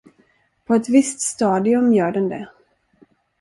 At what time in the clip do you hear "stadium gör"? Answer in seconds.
1.21-2.11